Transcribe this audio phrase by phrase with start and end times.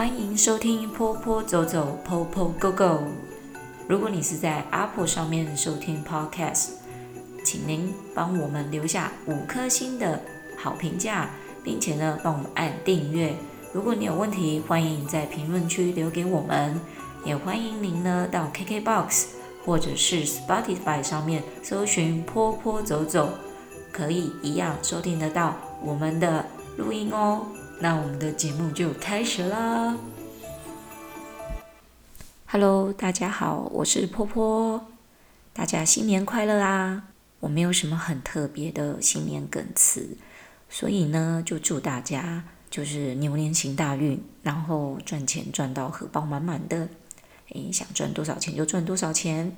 [0.00, 3.00] 欢迎收听坡坡走走，Po Po Go Go。
[3.86, 6.70] 如果你是在 Apple 上面收听 Podcast，
[7.44, 10.18] 请您帮我们留下五颗星的
[10.56, 11.28] 好评价，
[11.62, 13.34] 并且呢，帮我们按订阅。
[13.74, 16.80] 如果你有问题，欢迎在评论区留给我们，
[17.22, 19.26] 也欢迎您呢到 KKBOX
[19.66, 23.28] 或者是 Spotify 上面搜寻坡坡走走，
[23.92, 26.46] 可以一样收听得到我们的
[26.78, 27.44] 录音哦。
[27.82, 29.96] 那我们的节目就开始啦
[32.44, 34.86] ！Hello，大家好，我是坡坡，
[35.54, 37.04] 大家新年快乐啊！
[37.40, 40.18] 我没有什么很特别的新年梗词，
[40.68, 46.86] 所以呢，就祝大家就是牛年行大运，然后赚钱赚到荷包满满的，
[47.54, 49.56] 诶，想赚多少钱就赚多少钱。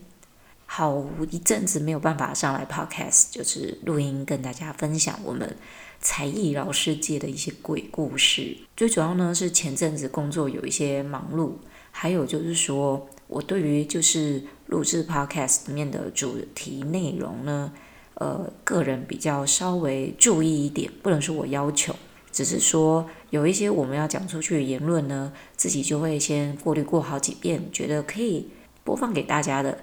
[0.64, 5.56] 好一阵子没有办法上来 Podcast，就是录音跟大家分享我们
[6.02, 8.58] 才艺老师界的一些鬼故事。
[8.76, 11.52] 最主要呢是前阵子工作有一些忙碌，
[11.90, 17.72] 还有就是说我对于就是录制 Podcast 里面的主题内容呢，
[18.14, 21.94] 呃，个人比较稍微注意一点，不能说我要求，
[22.30, 28.48] 只是说有一些我们要讲出去的言论呢，自己就会先过滤过好几遍，觉得可以
[28.84, 29.78] 播放给大家的。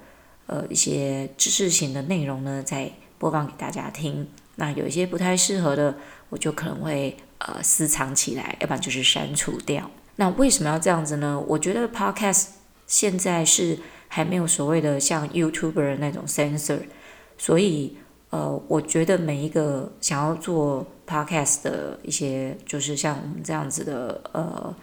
[0.51, 4.27] 呃，一些知识型的内容呢，再播放给大家听。
[4.59, 5.95] 那有一些不太适合的，
[6.29, 9.89] 我就可能会呃私藏起来，要不然就是删除掉。
[10.17, 11.41] 那为什么要这样子呢？
[11.47, 12.47] 我觉得 Podcast
[12.85, 16.81] 现在是还没有所谓的像 YouTuber 那种 censor，
[17.37, 17.95] 所以
[18.31, 24.75] 呃，我觉得每一个想要做 Podcast 的一些，就是像我们这样子的呃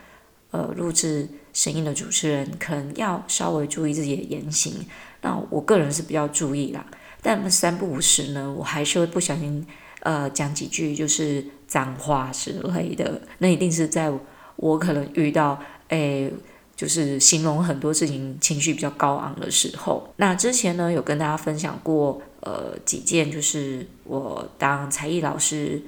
[0.52, 4.86] 呃录制声音的主持人，可能要稍微注意自己的言行。
[5.20, 6.86] 那我个人是比较注意啦，
[7.28, 9.66] 但三不五时呢，我还是会不小心
[10.02, 13.20] 呃讲几句就是脏话之类的。
[13.38, 14.12] 那一定是在
[14.54, 16.32] 我可能遇到诶，
[16.76, 20.08] 就是形容很多事情情绪比较高昂的时候。
[20.18, 25.82] 那之前呢，有跟大家分享过呃几件，就是我当才艺老师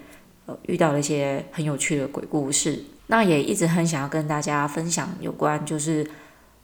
[0.47, 2.83] 呃遇到了一些很有趣的鬼故事。
[3.07, 6.05] 那也一直很想要跟大家分享有关，就是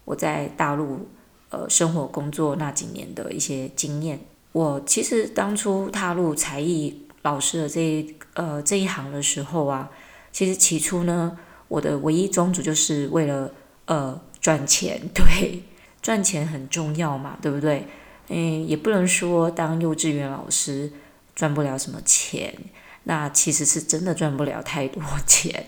[0.05, 1.07] 我在大陆。
[1.51, 4.19] 呃，生活工作那几年的一些经验，
[4.55, 9.91] 我其实当初踏入才艺老师的这一呃这一行的时候啊，
[10.31, 13.51] 其实起初呢，我的唯一宗旨就是为了
[13.87, 15.65] 呃赚钱， 对，
[16.01, 17.89] 赚钱很重要嘛，对不对？
[18.29, 20.93] 嗯，也不能说当幼稚园老师
[21.35, 22.55] 赚不了什么钱，
[23.03, 25.67] 那其实是真的赚不了太多 钱，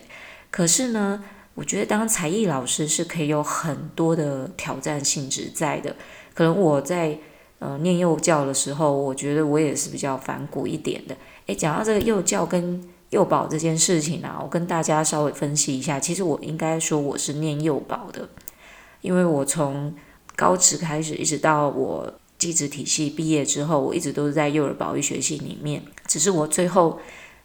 [0.50, 1.24] 可是呢。
[1.56, 5.96] 我觉得当才艺老师是可以有很多的挑战性质在的。
[6.34, 7.18] 可能我在
[7.58, 11.16] 呃念幼教的时候，我觉得我也是比较反骨一点的。
[11.46, 15.98] 诶，讲到这个幼教跟幼保这件事情啊，我跟大家稍微分析一下。
[16.00, 18.28] 其实我应该说我是念幼保的，
[19.00, 19.94] 因为我从
[20.34, 25.82] 高职开始，一直到我技职体系毕业之后，我一直都是在幼儿保育学系里面。
[26.06, 26.98] 只是我最后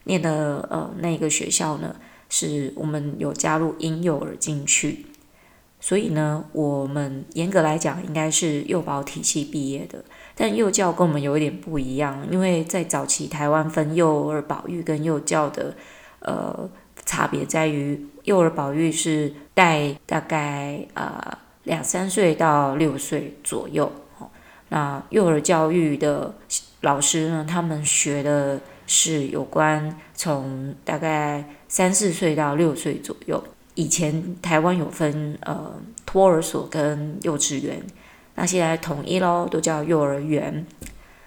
[0.05, 1.95] 念的呃那个学校呢，
[2.27, 5.05] 是我们有加入婴幼儿进去，
[5.81, 10.01] 所以呢，我们严格来讲应该是幼保体系毕业的。
[10.35, 15.75] 但幼教跟我们有一点不一样，因为在早期台湾分幼儿保育跟幼教的
[16.19, 16.69] 呃
[17.05, 23.91] 差别在于，幼儿保育是带大概呃两三岁到六岁左右，
[24.69, 26.33] 那幼儿教育的
[26.79, 31.43] 老师呢，他们学的是有关从大概。
[31.71, 33.41] 三四岁到六岁左右，
[33.81, 35.73] 以前台湾有分呃
[36.05, 37.81] 托儿所跟幼稚园，
[38.35, 40.67] 那现在统一咯，都叫幼儿园。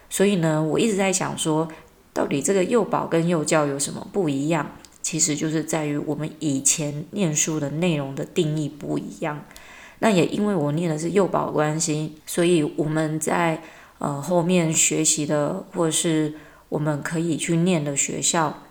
[0.08, 1.66] 所以呢，我一直在想说，
[2.12, 4.70] 到底这个幼保跟幼教有什么不一样？
[5.02, 9.44] 其实就是在于我们以前念书的内容的定义不一样。
[9.98, 13.60] 那也因为我念的是幼保关系，所以我们在
[13.98, 16.34] 呃后面学习的，或者是
[16.68, 18.62] 我们可以去念的学校。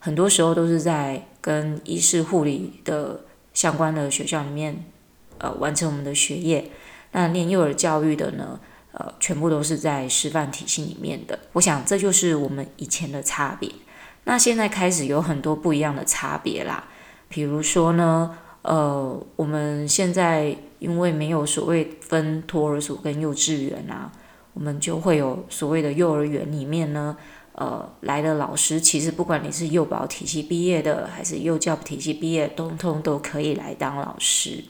[0.00, 3.24] 很多时候都是在跟医事护理的
[3.58, 4.84] 相关的学校里面，
[5.38, 6.70] 呃，完成我们的学业。
[7.10, 8.60] 那念幼儿教育的呢，
[8.92, 11.36] 呃，全部都是在师范体系里面的。
[11.54, 13.68] 我想这就是我们以前的差别。
[14.22, 16.84] 那现在开始有很多不一样的差别啦。
[17.28, 24.12] 比如说呢，呃，我们现在因为没有所谓分托儿所跟幼稚园啊，
[24.52, 27.16] 我们就会有所谓的幼儿园里面呢。
[27.58, 34.62] 呃，来的老师其实不管你是幼保体系毕业的，还是幼教体系毕业，通通都可以来当老师。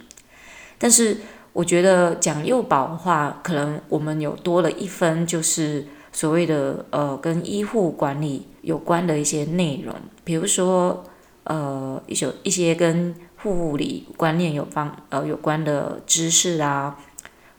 [0.78, 1.18] 但是
[1.52, 9.94] 我觉得讲幼保的话，可能我们有多了一分，就是所谓的呃跟医护管理有关的一些内容，
[10.24, 11.04] 比如说
[11.44, 16.98] 呃一些一些跟护理观念有方呃有关的知识啊，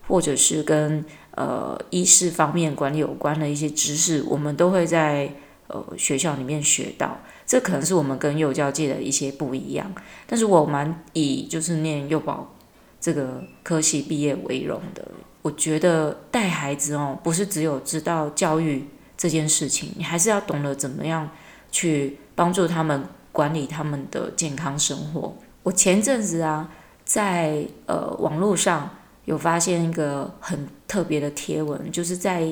[0.07, 1.05] 或者是跟
[1.39, 5.33] 呃医事方面管理有关的一些知识，我们都会在
[5.67, 7.17] 呃学校里面学到。
[7.45, 9.89] 这可能是我们跟幼教界的一些不一样，
[10.27, 12.53] 但是我蛮以就是念幼保
[12.99, 15.07] 这个科系毕业为荣的。
[15.41, 18.85] 我觉得带孩子哦，不是只有知道教育
[19.17, 21.29] 这件事情，你还是要懂得怎么样
[21.71, 25.35] 去帮助他们管理他们的健康生活。
[25.63, 26.69] 我前阵子啊，
[27.05, 28.89] 在呃网络上
[29.29, 32.51] 有发现一个很特别的贴文，就是在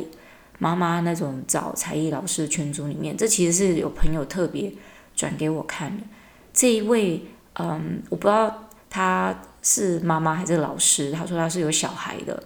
[0.59, 4.71] 妈妈那种找才艺老师群组里面，这其实是有朋友特别
[5.15, 6.03] 转给我看的。
[6.53, 7.25] 这一位，
[7.55, 12.43] 嗯，我不知道他是妈妈还是老师，他说他是有小孩的。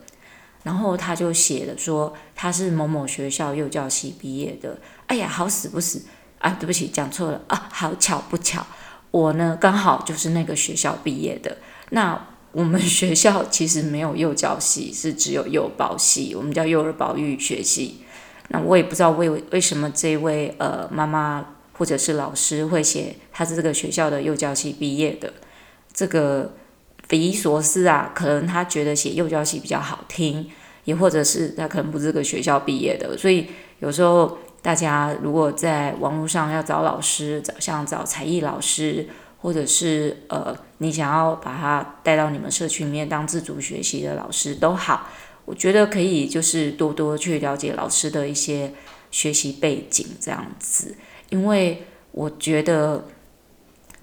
[0.63, 4.77] 然后他就写了说他是某某学校幼教系毕业的。
[5.07, 6.05] 哎呀，好死不死
[6.39, 6.55] 啊！
[6.57, 7.67] 对不起，讲错了啊！
[7.69, 8.65] 好巧不巧，
[9.11, 11.57] 我呢刚好就是那个学校毕业的。
[11.89, 18.01] 那我们学校其实没有幼教系，是只有幼保系，我们叫幼儿保育学系。
[18.49, 25.33] 那我也不知道为为什么这位呃妈妈或者是老师会写他是这个学校的幼教系毕业的，
[25.93, 26.53] 这个。
[27.07, 30.49] 匪夷所思啊，可能他觉得写幼教系比较好听，
[30.85, 33.47] 也或者是他可能不是这个学校毕业的，所以
[33.79, 39.09] 有时候大家如果在网络上要找老师，找像找才艺老师，
[39.41, 45.09] 或者是呃你想要把他带到你们社区里面当自主学习的老师都好，
[45.45, 48.73] 我觉得可以就是多多去了解老师的一些
[49.09, 50.95] 学习背景这样子，
[51.29, 53.03] 因为我觉得。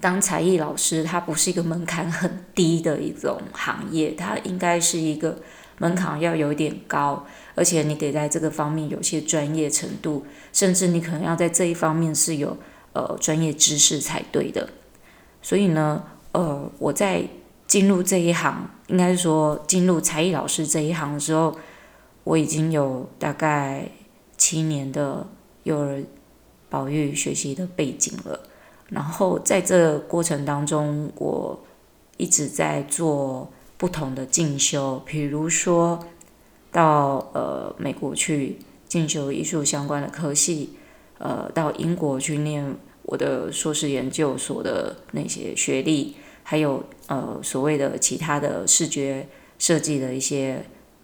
[0.00, 5.36] 当才艺老师，他不是一个门槛很低的一种行业，他应该是一个
[5.78, 7.26] 门槛要有点高，
[7.56, 12.56] 而且你得在这个方面有些专业程度，甚至你可能要在这一方面是有
[12.92, 14.68] 呃专业知识才对的。
[15.40, 16.02] 所以呢，
[16.32, 17.22] 呃，我在
[17.66, 21.56] 进入这一行，应该是说进入才艺老师这一行的时候，
[22.24, 23.88] 我已经有大概
[24.36, 25.26] 七年的
[25.64, 26.02] 幼儿
[26.68, 28.40] 保育学习的背景了。
[28.88, 31.58] 然后在这过程当中，我
[32.16, 36.02] 一直在做不同的进修，比如说
[36.72, 38.58] 到呃美国去
[38.88, 40.70] 进修艺术相关的科系，
[41.18, 42.74] 呃到英国去念
[43.08, 49.26] 我的硕士研究所的那些学历，还有呃所谓的其他的视觉
[49.58, 50.62] 设计的一些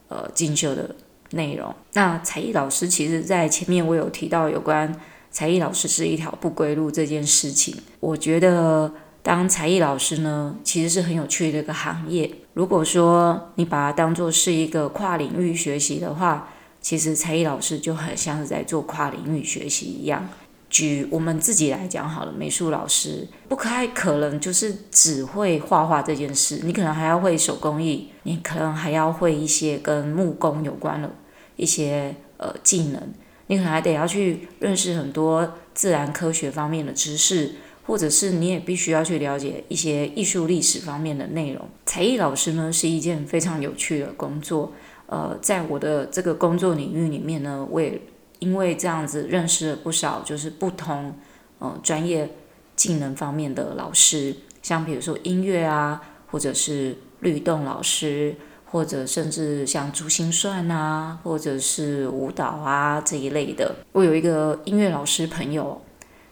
[0.08, 0.94] 呃进修的
[1.30, 1.74] 内容。
[1.94, 4.94] 那才艺老师其实在前面我有提到有关。
[5.30, 12.30] 才艺老师是一条不归路这件事情，我觉得当才艺老师呢，其实是很有趣的一个行业。
[12.52, 20.28] 如果说你把它当做是一个跨领域学习的话，其实才艺老师就很像是在做跨领域学习一样。
[20.74, 31.08] 举我们自己来讲好了，美术老师不太可能就是只会画画这件事，你可能还要会手工艺，你可能还要会一些跟木工有关的
[31.54, 33.00] 一些呃技能。
[33.46, 37.52] 你可能还得要去认识很多自然科学方面的知识，
[37.86, 41.64] 或者是你也必须要去了解一些艺术历史方面的内容。
[41.86, 44.72] 才艺老师呢，是一件非常有趣的工作。
[45.06, 48.00] 呃，在我的这个工作领域里面呢，我也
[48.44, 51.16] 因为这样子认识了不少就是不同
[51.58, 52.30] 呃专业
[52.76, 56.00] 技能方面的老师，像比如说音乐啊，
[56.30, 58.36] 或者是律动老师。
[58.74, 63.72] 或者甚至像珠心算啊，或者是舞蹈啊这一类的。
[63.92, 65.80] 我有一个音乐老师朋友，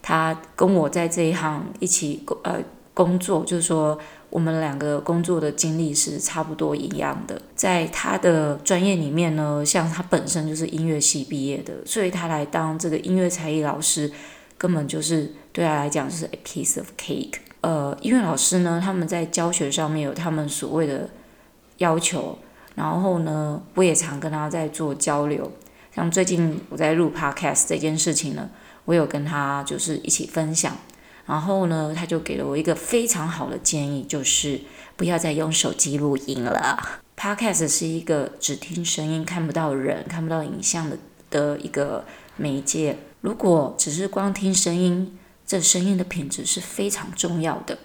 [0.03, 2.59] 他跟我在这一行一起呃
[2.95, 3.99] 工作，就是说
[4.31, 7.41] 我们两个工作的经历是差不多一样的。
[7.55, 14.11] 在他的专业里面呢，像他本身就是音乐系毕业的，所以他来当这个音乐才艺老师，
[14.57, 17.35] 根本就是对他来讲就是 a piece of cake。
[17.61, 21.09] 呃，音乐老师呢，他们在教学上面有他们所谓的。
[21.79, 22.39] 要求，
[22.77, 25.51] 然后呢，我也常跟他在做交流。
[25.93, 28.49] 像最近我在录 podcast 这件事情呢，
[28.85, 30.77] 我有跟他就是一起分享。
[31.27, 34.61] 然后呢，他就给了我一个非常好的建议，就是
[34.97, 37.01] 不要再用手机录音了。
[37.17, 40.99] podcast 是一个只听声音、看不到人、看不到影像的
[41.31, 42.05] 的一个
[42.37, 42.97] 媒介。
[43.21, 47.79] 如果只是光听声音，这声音的品质是非常重要的。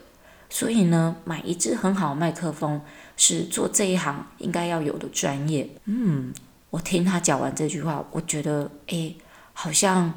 [0.49, 2.81] 所以呢，买一支很好的麦克风。
[3.19, 5.67] 是做这一行应该要有的专业。
[5.85, 6.31] 嗯，
[6.69, 9.17] 我听他讲完这句话，我觉得，诶，
[9.53, 10.13] 好像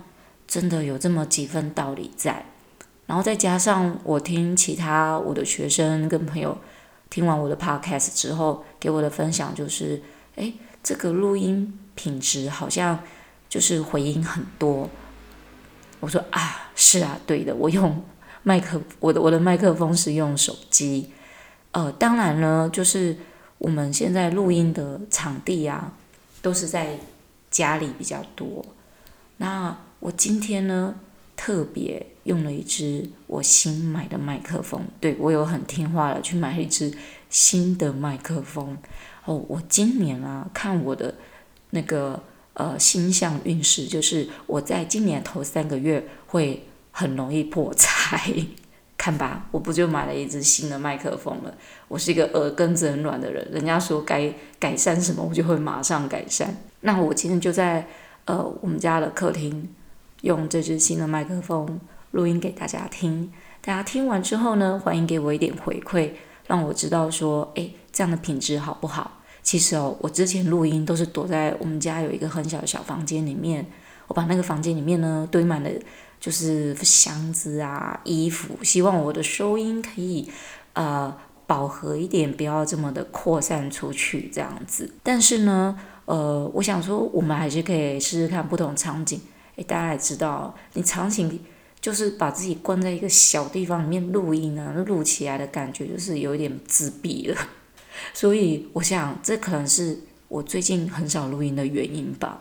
[0.47, 2.45] 真的有这么几分道理在。
[3.11, 6.57] 然后再加上我听其他我的学生跟朋友
[7.11, 10.00] 听完我的 podcast 之后给我的分享，就是，
[10.37, 13.00] 诶，这个录音品质好像
[13.49, 14.88] 就是回音很多。
[15.99, 18.00] 我说啊，是啊，对的，我用
[18.45, 21.11] 麦克，我的我的麦克风是用手机。
[21.73, 23.19] 呃，当然呢，就是
[23.59, 25.93] 我们现在录音的场地啊，
[26.40, 26.97] 都是在
[27.50, 28.64] 家里比较多。
[29.38, 30.95] 那我今天呢，
[31.40, 36.92] 特别用了一支我新买的麦克风，对，我有很听话的去买了一支
[37.30, 38.76] 新的麦克风。
[39.25, 41.14] 哦，我今年啊，看我的
[41.70, 48.20] 那个呃星象运势，就是我在今年头三个月会很容易破财。
[48.99, 51.54] 看吧，我不就买了一支新的麦克风了？
[51.88, 56.54] 我是一个耳根子很软的人，人家说该改善什么，我就会马上改善。
[56.82, 57.88] 那我今天就在
[58.26, 59.66] 呃我们家的客厅
[60.23, 63.33] 用这支新的麦克风录音给大家听。
[63.61, 66.12] 大家听完之后呢，欢迎给我一点回馈，
[66.47, 69.21] 让我知道说，诶，这样的品质好不好？
[69.43, 73.67] 其实哦，我之前录音都是躲在我们家有一个很小的小房间里面，
[74.07, 75.71] 我把那个房间里面呢堆满了。
[76.21, 80.31] 就是箱子啊，衣服，希望我的收音可以
[80.75, 84.93] 呃饱和一点，不要这么的扩散出去这样子。
[85.03, 89.19] 但是呢，呃，我想说，我们还是可以试试看不同场景。
[89.64, 91.40] 大家也知道，你场景
[91.81, 97.37] 就是把自己关在一个小地方里面录音呢，录起来的感觉就是有一点自闭了。
[98.14, 102.40] 所以我想，这可能是我最近很少录音的原因吧。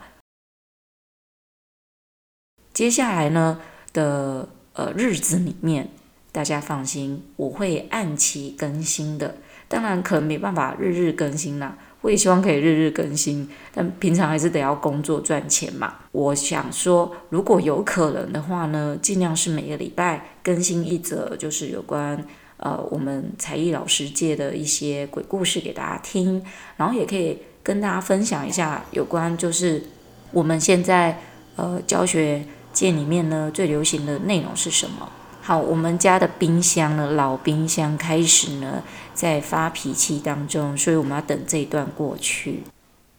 [2.73, 3.59] 接下来呢
[3.91, 5.89] 的呃日子里面，
[6.31, 9.37] 大家放心，我会按期更新的。
[9.67, 15.95] 当然可能没办法日日更新啦，我也希望可以日日更新，但平常还是得要工作赚钱嘛。
[16.11, 22.23] 我想说，如果有可能的话呢，尽量是每个礼拜更新一则，就是有关
[22.57, 26.43] 呃我们才艺老师界的一些鬼故事给大家听，
[26.77, 29.83] 然后也可以跟大家分享一下有关就是
[30.31, 31.21] 我们现在
[31.55, 32.43] 呃教学。
[32.71, 35.09] 界里面呢，最流行的内容是什么？
[35.41, 38.83] 好，我们家的冰箱呢，老冰箱开始呢
[39.19, 42.63] 在发脾气当中，所以我们要等这一段过去。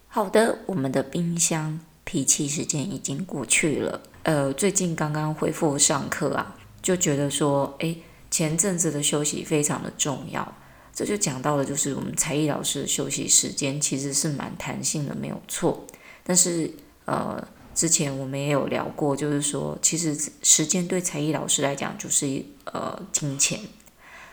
[0.08, 4.00] 好的，我们的冰箱脾气时间已经过去了。
[4.22, 7.98] 呃，最近刚刚恢复上课啊，就觉得说，诶，
[8.30, 10.50] 前阵子的休息非常的重要。
[10.94, 15.84] 这就讲到了，就是我们才艺老师的休息时间其实是蛮弹性的，没有错。
[16.24, 16.72] 但是，
[17.04, 17.46] 呃。
[17.72, 23.60] 之前我们也有聊过，就是说，其实时间对才艺老师来讲就是呃金钱，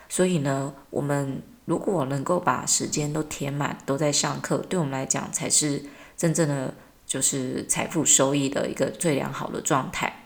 [0.08, 5.82] 所以呢，我们如果能够把时间都填满，都在上课，对我们来讲才是
[6.16, 6.72] 真正的
[7.06, 10.24] 就是财富收益的一个最良好的状态。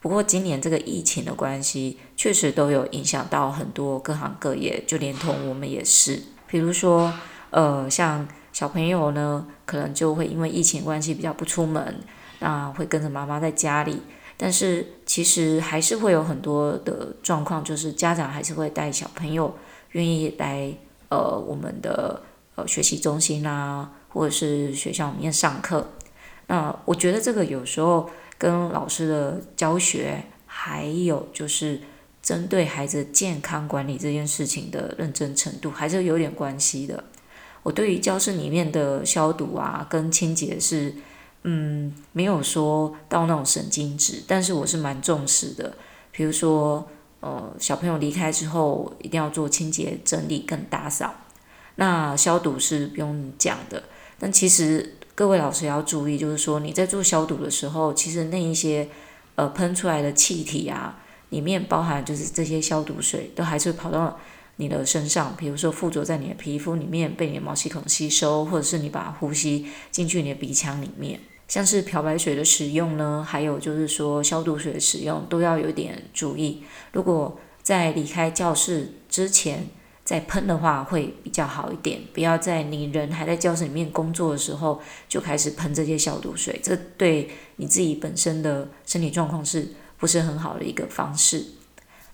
[0.00, 6.22] 不过今年这个疫情的关系，确实都有影响到很多各行各业，就连同我们也是。
[6.46, 7.12] 比如说，
[7.50, 11.96] 呃，像小朋友呢，可能就会因为疫情关系比较不出门。
[12.38, 14.00] 那会跟着妈妈在家里，
[14.36, 19.52] 但是其实还是会有很多的状况，就是家长还是会带小朋友
[19.96, 20.72] 愿意来
[21.08, 22.22] 呃我们的
[22.54, 25.88] 呃学习中心啊，或者是学校里面上课。
[26.46, 31.80] 那我觉得这个有时候跟老师的教学，还有就是
[32.22, 37.02] 针对孩子健康管理这件事情的认真程度，还是有点关系的。
[37.62, 40.94] 我对于教室里面的消毒啊跟清洁是。
[41.48, 45.76] 嗯，没有说到那种神经质，但是我是蛮重视的。
[46.10, 46.84] 比如说，
[47.20, 51.14] 呃，小朋友离开之后，一定要做清洁、整理跟打扫。
[51.76, 53.84] 那消毒是不用讲的，
[54.18, 58.88] 但其实各位老师要注意，就是说你在做消毒的时候，其实那一些
[59.34, 64.18] 呃喷出来的气体啊，里面包含就是这些消毒水，都还是会跑到
[64.56, 71.20] 你的身上，比如说附着在你的皮肤里面，被你的毛细孔吸收，或者是你把呼吸进去你的鼻腔里面。
[71.48, 76.64] 像是漂白水的使用呢，还有就是说消毒水的使用，都要有点注意。
[76.92, 79.66] 如果在离开教室之前
[80.04, 82.00] 再喷的话，会比较好一点。
[82.12, 91.44] 不要在你人还在教室里面工作的时候就开始喷这些消毒水，这对你自己本身的身体状况是不是很好的一个方式？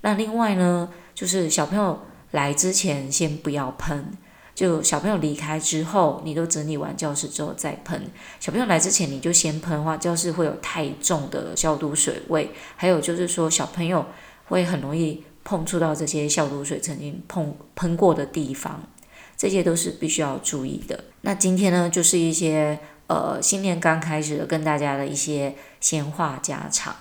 [0.03, 2.01] 那另外呢，就是小朋友
[2.33, 4.12] 来之前先不要喷。
[4.54, 8.00] 就小朋友离开之后，你都整理完教室之后再喷。
[8.38, 12.50] 小朋友来之前你就先喷的话，教室会有太重的消毒水味。
[12.76, 14.04] 还有就是说，小朋友
[14.49, 18.82] 会很容易碰触到这些消毒水曾经碰喷过的地方，
[19.38, 21.02] 这些都是必须要注意的。
[21.23, 26.94] 那今天呢，就是一些呃新年刚开始跟大家的一些闲话家常。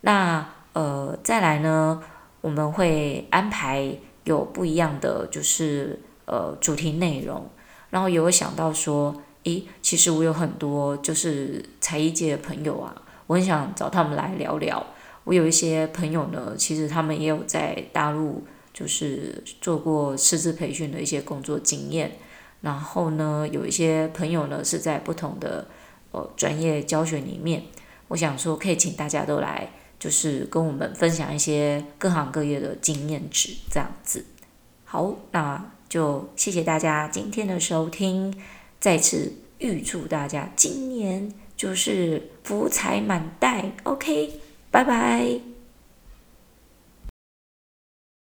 [0.00, 2.02] 那呃再来呢，
[2.40, 6.00] 我们会安排有不一样的就是。
[6.28, 7.48] 呃，主题内容，
[7.88, 12.94] 然后也会想到说，诶，其实我有很多就是才艺界的朋友啊，
[13.26, 14.86] 我很想找他们来聊聊。
[15.24, 18.44] 我有一些朋友呢，其实他们也有在大陆
[18.74, 22.12] 就是做过师资培训的一些工作经验。
[22.60, 25.66] 然后呢，有一些朋友呢是在不同的
[26.10, 27.62] 呃专业教学里面，
[28.08, 34.24] 我想说可以请大家都来，就是跟我们分享一些各行各业的经验值，这样子。
[34.84, 38.34] 好，那就谢谢大家今天的收听，
[38.78, 44.40] 再次预祝大家今年就是福财满袋，OK，
[44.70, 45.47] 拜拜。